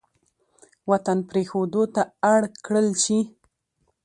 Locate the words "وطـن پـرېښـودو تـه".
0.89-2.01